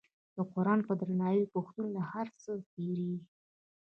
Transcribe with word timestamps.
د 0.35 0.37
قران 0.51 0.79
په 0.87 0.93
درناوي 1.01 1.45
پښتون 1.53 1.85
له 1.95 2.01
هر 2.11 2.27
څه 2.41 2.51
تیریږي. 2.73 3.19